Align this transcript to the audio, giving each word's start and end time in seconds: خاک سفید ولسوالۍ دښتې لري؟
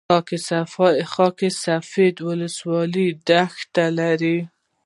خاک 1.11 1.39
سفید 1.65 2.15
ولسوالۍ 2.27 3.07
دښتې 3.27 3.85
لري؟ 3.97 4.37